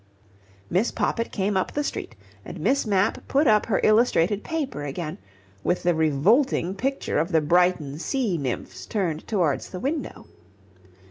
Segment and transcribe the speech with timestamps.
[0.67, 5.19] Miss Poppit came up the street and Miss Mapp put up her illustrated paper again,
[5.63, 10.25] with the revolting picture of the Brighton sea nymphs turned towards the window.